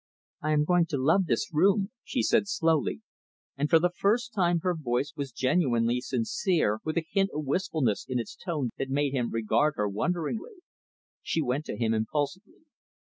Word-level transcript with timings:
"I 0.41 0.53
am 0.53 0.63
going 0.63 0.87
to 0.87 0.97
love 0.97 1.27
this 1.27 1.53
room," 1.53 1.91
she 2.03 2.23
said 2.23 2.47
slowly; 2.47 3.03
and, 3.55 3.69
for 3.69 3.77
the 3.77 3.91
first 3.95 4.33
time, 4.33 4.61
her 4.63 4.73
voice 4.73 5.13
was 5.15 5.31
genuinely 5.31 6.01
sincere, 6.01 6.79
with 6.83 6.97
a 6.97 7.05
hint 7.11 7.29
of 7.35 7.45
wistfulness 7.45 8.07
in 8.09 8.17
its 8.17 8.35
tone 8.35 8.71
that 8.79 8.89
made 8.89 9.13
him 9.13 9.29
regard 9.29 9.75
her 9.75 9.87
wonderingly. 9.87 10.55
She 11.21 11.43
went 11.43 11.65
to 11.65 11.77
him 11.77 11.93
impulsively. 11.93 12.63